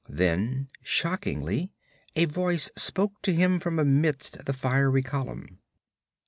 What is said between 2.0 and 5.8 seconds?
a voice spoke to him from amidst the fiery column.